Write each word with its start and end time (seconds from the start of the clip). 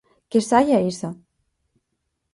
Que 0.29 0.39
saia 0.49 0.79
esa! 0.91 1.09